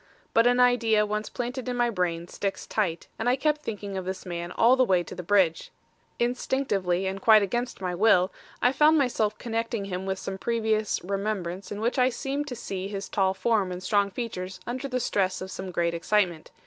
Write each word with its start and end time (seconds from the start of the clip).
But 0.33 0.47
an 0.47 0.59
idea 0.59 1.05
once 1.05 1.29
planted 1.29 1.69
in 1.69 1.77
my 1.77 1.91
brain 1.91 2.27
sticks 2.27 2.65
tight, 2.65 3.07
and 3.19 3.29
I 3.29 3.35
kept 3.35 3.61
thinking 3.61 3.97
of 3.97 4.03
this 4.05 4.25
man 4.25 4.51
all 4.51 4.75
the 4.75 4.83
way 4.83 5.03
to 5.03 5.13
the 5.13 5.21
Bridge. 5.21 5.69
Instinctively 6.17 7.05
and 7.05 7.21
quite 7.21 7.43
against 7.43 7.81
my 7.81 7.93
will, 7.93 8.33
I 8.63 8.71
found 8.71 8.97
myself 8.97 9.37
connecting 9.37 9.85
him 9.85 10.07
with 10.07 10.17
some 10.17 10.39
previous 10.39 11.03
remembrance 11.03 11.71
in 11.71 11.81
which 11.81 11.99
I 11.99 12.09
seemed 12.09 12.47
to 12.47 12.55
see 12.55 12.87
his 12.87 13.09
tall 13.09 13.35
form 13.35 13.71
and 13.71 13.83
strong 13.83 14.09
features 14.09 14.59
under 14.65 14.87
the 14.87 14.99
stress 14.99 15.39
of 15.39 15.51
some 15.51 15.69
great 15.69 15.93
excitement. 15.93 16.49